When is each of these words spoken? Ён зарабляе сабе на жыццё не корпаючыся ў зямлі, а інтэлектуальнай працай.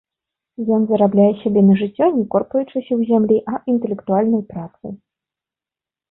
Ён 0.75 0.81
зарабляе 0.91 1.25
сабе 1.41 1.61
на 1.67 1.75
жыццё 1.81 2.05
не 2.15 2.23
корпаючыся 2.35 2.81
ў 2.85 3.01
зямлі, 3.09 3.37
а 3.51 3.59
інтэлектуальнай 3.75 4.41
працай. 4.55 4.93